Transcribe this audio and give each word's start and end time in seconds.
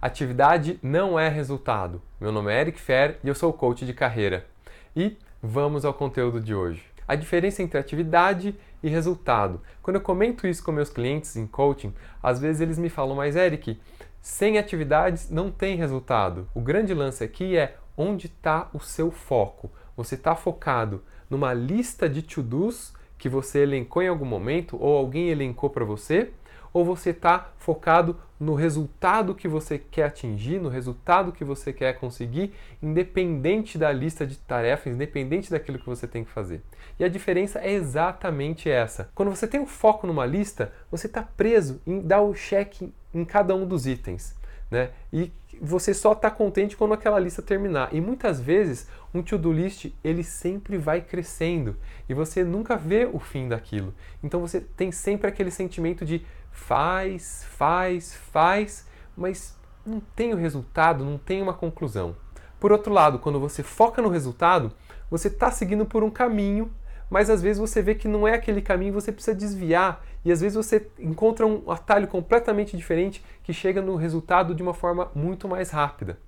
Atividade 0.00 0.78
não 0.80 1.18
é 1.18 1.28
resultado. 1.28 2.00
Meu 2.20 2.30
nome 2.30 2.52
é 2.52 2.60
Eric 2.60 2.80
Fer 2.80 3.18
e 3.24 3.26
eu 3.26 3.34
sou 3.34 3.52
coach 3.52 3.84
de 3.84 3.92
carreira. 3.92 4.46
E 4.94 5.16
vamos 5.42 5.84
ao 5.84 5.92
conteúdo 5.92 6.40
de 6.40 6.54
hoje. 6.54 6.84
A 7.08 7.16
diferença 7.16 7.64
entre 7.64 7.80
atividade 7.80 8.54
e 8.80 8.88
resultado. 8.88 9.60
Quando 9.82 9.96
eu 9.96 10.00
comento 10.00 10.46
isso 10.46 10.62
com 10.62 10.70
meus 10.70 10.88
clientes 10.88 11.34
em 11.34 11.48
coaching, 11.48 11.92
às 12.22 12.38
vezes 12.38 12.60
eles 12.60 12.78
me 12.78 12.88
falam, 12.88 13.16
mas 13.16 13.34
Eric, 13.34 13.76
sem 14.22 14.56
atividades 14.56 15.30
não 15.30 15.50
tem 15.50 15.74
resultado. 15.74 16.48
O 16.54 16.60
grande 16.60 16.94
lance 16.94 17.24
aqui 17.24 17.56
é 17.56 17.76
onde 17.96 18.26
está 18.26 18.70
o 18.72 18.78
seu 18.78 19.10
foco. 19.10 19.68
Você 19.96 20.14
está 20.14 20.36
focado 20.36 21.02
numa 21.28 21.52
lista 21.52 22.08
de 22.08 22.22
to-dos 22.22 22.94
que 23.18 23.28
você 23.28 23.64
elencou 23.64 24.00
em 24.00 24.06
algum 24.08 24.24
momento 24.24 24.80
ou 24.80 24.96
alguém 24.96 25.28
elencou 25.28 25.68
para 25.68 25.84
você? 25.84 26.30
Ou 26.72 26.84
você 26.84 27.10
está 27.10 27.50
focado 27.58 28.16
no 28.38 28.54
resultado 28.54 29.34
que 29.34 29.48
você 29.48 29.78
quer 29.78 30.04
atingir, 30.04 30.60
no 30.60 30.68
resultado 30.68 31.32
que 31.32 31.44
você 31.44 31.72
quer 31.72 31.98
conseguir, 31.98 32.52
independente 32.82 33.76
da 33.76 33.90
lista 33.90 34.26
de 34.26 34.36
tarefas, 34.38 34.92
independente 34.92 35.50
daquilo 35.50 35.78
que 35.78 35.86
você 35.86 36.06
tem 36.06 36.24
que 36.24 36.30
fazer? 36.30 36.62
E 36.98 37.04
a 37.04 37.08
diferença 37.08 37.58
é 37.58 37.72
exatamente 37.72 38.70
essa. 38.70 39.10
Quando 39.14 39.30
você 39.30 39.46
tem 39.46 39.60
um 39.60 39.66
foco 39.66 40.06
numa 40.06 40.24
lista, 40.24 40.72
você 40.90 41.06
está 41.06 41.22
preso 41.22 41.80
em 41.86 42.00
dar 42.00 42.20
o 42.20 42.34
check 42.34 42.82
em 43.12 43.24
cada 43.24 43.54
um 43.54 43.66
dos 43.66 43.86
itens. 43.86 44.36
Né? 44.70 44.90
E 45.12 45.32
você 45.60 45.94
só 45.94 46.12
está 46.12 46.30
contente 46.30 46.76
quando 46.76 46.94
aquela 46.94 47.18
lista 47.18 47.42
terminar. 47.42 47.92
E 47.92 48.00
muitas 48.00 48.40
vezes 48.40 48.88
um 49.12 49.22
to-do 49.22 49.52
list 49.52 49.86
ele 50.04 50.22
sempre 50.22 50.76
vai 50.76 51.00
crescendo 51.00 51.76
e 52.08 52.14
você 52.14 52.44
nunca 52.44 52.76
vê 52.76 53.08
o 53.10 53.18
fim 53.18 53.48
daquilo. 53.48 53.94
Então 54.22 54.40
você 54.40 54.60
tem 54.60 54.92
sempre 54.92 55.28
aquele 55.28 55.50
sentimento 55.50 56.04
de 56.04 56.24
faz, 56.50 57.44
faz, 57.50 58.14
faz, 58.14 58.86
mas 59.16 59.56
não 59.84 60.00
tem 60.00 60.34
o 60.34 60.36
resultado, 60.36 61.04
não 61.04 61.18
tem 61.18 61.40
uma 61.40 61.54
conclusão. 61.54 62.14
Por 62.60 62.72
outro 62.72 62.92
lado, 62.92 63.18
quando 63.18 63.40
você 63.40 63.62
foca 63.62 64.02
no 64.02 64.08
resultado, 64.08 64.72
você 65.10 65.28
está 65.28 65.50
seguindo 65.50 65.86
por 65.86 66.02
um 66.02 66.10
caminho 66.10 66.70
mas 67.10 67.30
às 67.30 67.42
vezes 67.42 67.58
você 67.58 67.82
vê 67.82 67.94
que 67.94 68.08
não 68.08 68.26
é 68.26 68.34
aquele 68.34 68.60
caminho, 68.60 68.92
você 68.92 69.12
precisa 69.12 69.36
desviar 69.36 70.04
e 70.24 70.32
às 70.32 70.40
vezes 70.40 70.56
você 70.56 70.86
encontra 70.98 71.46
um 71.46 71.70
atalho 71.70 72.06
completamente 72.06 72.76
diferente 72.76 73.24
que 73.42 73.52
chega 73.52 73.80
no 73.80 73.96
resultado 73.96 74.54
de 74.54 74.62
uma 74.62 74.74
forma 74.74 75.10
muito 75.14 75.48
mais 75.48 75.70
rápida. 75.70 76.18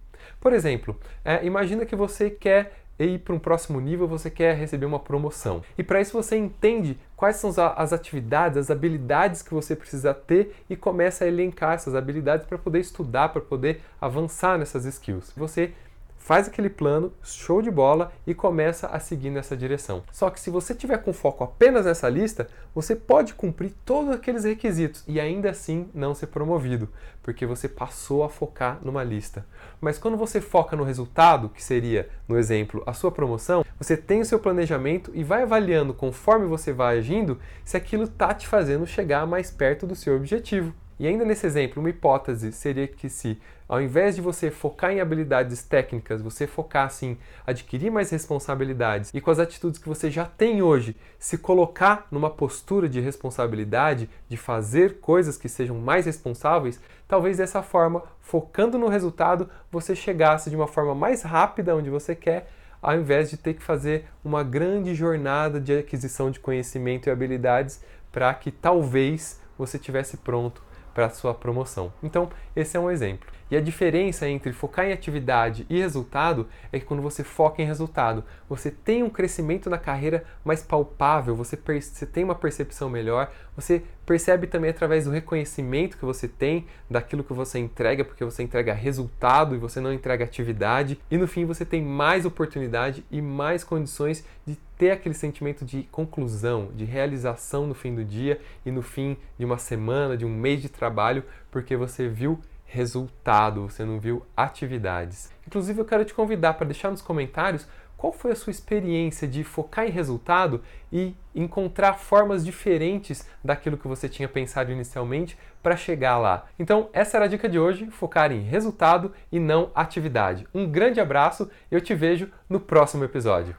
Por 0.40 0.52
exemplo, 0.52 0.98
é, 1.24 1.44
imagina 1.44 1.84
que 1.84 1.96
você 1.96 2.30
quer 2.30 2.72
ir 2.98 3.18
para 3.20 3.34
um 3.34 3.38
próximo 3.38 3.80
nível, 3.80 4.06
você 4.06 4.30
quer 4.30 4.54
receber 4.54 4.86
uma 4.86 4.98
promoção. 4.98 5.62
E 5.76 5.82
para 5.82 6.00
isso 6.00 6.12
você 6.12 6.36
entende 6.36 6.98
quais 7.16 7.36
são 7.36 7.50
as 7.76 7.92
atividades, 7.92 8.58
as 8.58 8.70
habilidades 8.70 9.42
que 9.42 9.54
você 9.54 9.74
precisa 9.74 10.12
ter 10.12 10.54
e 10.68 10.76
começa 10.76 11.24
a 11.24 11.28
elencar 11.28 11.74
essas 11.74 11.94
habilidades 11.94 12.46
para 12.46 12.58
poder 12.58 12.80
estudar, 12.80 13.30
para 13.30 13.40
poder 13.40 13.80
avançar 14.00 14.58
nessas 14.58 14.84
skills. 14.84 15.32
Você 15.36 15.72
faz 16.20 16.46
aquele 16.46 16.70
plano, 16.70 17.12
show 17.24 17.60
de 17.60 17.70
bola 17.70 18.12
e 18.24 18.34
começa 18.34 18.86
a 18.86 19.00
seguir 19.00 19.30
nessa 19.30 19.56
direção. 19.56 20.04
Só 20.12 20.30
que 20.30 20.38
se 20.38 20.50
você 20.50 20.74
tiver 20.74 20.98
com 20.98 21.12
foco 21.12 21.42
apenas 21.42 21.86
nessa 21.86 22.08
lista, 22.08 22.46
você 22.72 22.94
pode 22.94 23.34
cumprir 23.34 23.72
todos 23.84 24.14
aqueles 24.14 24.44
requisitos 24.44 25.02
e 25.08 25.18
ainda 25.18 25.50
assim 25.50 25.88
não 25.92 26.14
ser 26.14 26.28
promovido, 26.28 26.88
porque 27.22 27.46
você 27.46 27.68
passou 27.68 28.22
a 28.22 28.28
focar 28.28 28.78
numa 28.82 29.02
lista. 29.02 29.44
Mas 29.80 29.98
quando 29.98 30.16
você 30.16 30.40
foca 30.40 30.76
no 30.76 30.84
resultado, 30.84 31.48
que 31.48 31.64
seria, 31.64 32.08
no 32.28 32.38
exemplo, 32.38 32.82
a 32.86 32.92
sua 32.92 33.10
promoção, 33.10 33.64
você 33.78 33.96
tem 33.96 34.20
o 34.20 34.26
seu 34.26 34.38
planejamento 34.38 35.10
e 35.14 35.24
vai 35.24 35.42
avaliando 35.42 35.94
conforme 35.94 36.46
você 36.46 36.72
vai 36.72 36.98
agindo 36.98 37.40
se 37.64 37.76
aquilo 37.76 38.04
está 38.04 38.32
te 38.34 38.46
fazendo 38.46 38.86
chegar 38.86 39.26
mais 39.26 39.50
perto 39.50 39.86
do 39.86 39.96
seu 39.96 40.14
objetivo. 40.14 40.72
E 41.00 41.06
ainda 41.06 41.24
nesse 41.24 41.46
exemplo, 41.46 41.80
uma 41.80 41.88
hipótese 41.88 42.52
seria 42.52 42.86
que 42.86 43.08
se, 43.08 43.40
ao 43.66 43.80
invés 43.80 44.14
de 44.14 44.20
você 44.20 44.50
focar 44.50 44.92
em 44.92 45.00
habilidades 45.00 45.62
técnicas, 45.62 46.20
você 46.20 46.46
focasse 46.46 47.06
em 47.06 47.18
adquirir 47.46 47.90
mais 47.90 48.10
responsabilidades 48.10 49.10
e 49.14 49.18
com 49.18 49.30
as 49.30 49.38
atitudes 49.38 49.80
que 49.80 49.88
você 49.88 50.10
já 50.10 50.26
tem 50.26 50.60
hoje, 50.60 50.94
se 51.18 51.38
colocar 51.38 52.06
numa 52.10 52.28
postura 52.28 52.86
de 52.86 53.00
responsabilidade, 53.00 54.10
de 54.28 54.36
fazer 54.36 55.00
coisas 55.00 55.38
que 55.38 55.48
sejam 55.48 55.78
mais 55.78 56.04
responsáveis, 56.04 56.78
talvez 57.08 57.38
dessa 57.38 57.62
forma, 57.62 58.02
focando 58.20 58.76
no 58.76 58.88
resultado, 58.88 59.48
você 59.72 59.96
chegasse 59.96 60.50
de 60.50 60.56
uma 60.56 60.68
forma 60.68 60.94
mais 60.94 61.22
rápida 61.22 61.74
onde 61.74 61.88
você 61.88 62.14
quer, 62.14 62.50
ao 62.82 62.94
invés 62.94 63.30
de 63.30 63.38
ter 63.38 63.54
que 63.54 63.62
fazer 63.62 64.04
uma 64.22 64.42
grande 64.44 64.94
jornada 64.94 65.58
de 65.58 65.78
aquisição 65.78 66.30
de 66.30 66.38
conhecimento 66.38 67.08
e 67.08 67.10
habilidades 67.10 67.82
para 68.12 68.34
que 68.34 68.50
talvez 68.50 69.40
você 69.56 69.78
tivesse 69.78 70.18
pronto 70.18 70.68
para 71.00 71.08
sua 71.08 71.32
promoção. 71.32 71.90
Então, 72.02 72.28
esse 72.54 72.76
é 72.76 72.80
um 72.80 72.90
exemplo. 72.90 73.26
E 73.50 73.56
a 73.56 73.60
diferença 73.60 74.28
entre 74.28 74.52
focar 74.52 74.86
em 74.86 74.92
atividade 74.92 75.66
e 75.68 75.80
resultado 75.80 76.46
é 76.72 76.78
que 76.78 76.86
quando 76.86 77.02
você 77.02 77.24
foca 77.24 77.60
em 77.60 77.66
resultado, 77.66 78.24
você 78.48 78.70
tem 78.70 79.02
um 79.02 79.10
crescimento 79.10 79.68
na 79.68 79.76
carreira 79.76 80.24
mais 80.44 80.62
palpável, 80.62 81.34
você, 81.34 81.56
você 81.56 82.06
tem 82.06 82.22
uma 82.22 82.34
percepção 82.34 82.88
melhor, 82.88 83.32
você 83.56 83.82
percebe 84.06 84.46
também 84.46 84.70
através 84.70 85.04
do 85.04 85.10
reconhecimento 85.10 85.98
que 85.98 86.04
você 86.04 86.28
tem 86.28 86.66
daquilo 86.88 87.24
que 87.24 87.32
você 87.32 87.58
entrega, 87.58 88.04
porque 88.04 88.24
você 88.24 88.42
entrega 88.42 88.72
resultado 88.72 89.54
e 89.54 89.58
você 89.58 89.80
não 89.80 89.92
entrega 89.92 90.24
atividade, 90.24 91.00
e 91.10 91.16
no 91.16 91.26
fim 91.26 91.44
você 91.44 91.64
tem 91.64 91.82
mais 91.82 92.24
oportunidade 92.24 93.04
e 93.10 93.20
mais 93.20 93.64
condições 93.64 94.24
de 94.46 94.56
ter 94.76 94.92
aquele 94.92 95.14
sentimento 95.14 95.64
de 95.64 95.82
conclusão, 95.84 96.70
de 96.74 96.84
realização 96.84 97.66
no 97.66 97.74
fim 97.74 97.94
do 97.94 98.04
dia 98.04 98.40
e 98.64 98.70
no 98.70 98.80
fim 98.80 99.16
de 99.38 99.44
uma 99.44 99.58
semana, 99.58 100.16
de 100.16 100.24
um 100.24 100.34
mês 100.34 100.62
de 100.62 100.68
trabalho, 100.68 101.22
porque 101.50 101.76
você 101.76 102.08
viu 102.08 102.40
resultado, 102.70 103.68
você 103.68 103.84
não 103.84 103.98
viu 103.98 104.24
atividades. 104.36 105.30
Inclusive, 105.46 105.80
eu 105.80 105.84
quero 105.84 106.04
te 106.04 106.14
convidar 106.14 106.54
para 106.54 106.66
deixar 106.66 106.90
nos 106.90 107.02
comentários 107.02 107.66
qual 107.96 108.12
foi 108.12 108.32
a 108.32 108.36
sua 108.36 108.50
experiência 108.50 109.28
de 109.28 109.44
focar 109.44 109.86
em 109.86 109.90
resultado 109.90 110.62
e 110.90 111.14
encontrar 111.34 111.94
formas 111.94 112.42
diferentes 112.44 113.28
daquilo 113.44 113.76
que 113.76 113.86
você 113.86 114.08
tinha 114.08 114.28
pensado 114.28 114.72
inicialmente 114.72 115.36
para 115.62 115.76
chegar 115.76 116.16
lá. 116.16 116.46
Então, 116.58 116.88
essa 116.92 117.18
era 117.18 117.26
a 117.26 117.28
dica 117.28 117.48
de 117.48 117.58
hoje: 117.58 117.90
focar 117.90 118.32
em 118.32 118.40
resultado 118.40 119.12
e 119.30 119.38
não 119.38 119.70
atividade. 119.74 120.46
Um 120.54 120.66
grande 120.66 121.00
abraço 121.00 121.50
eu 121.70 121.80
te 121.80 121.94
vejo 121.94 122.30
no 122.48 122.58
próximo 122.58 123.04
episódio. 123.04 123.54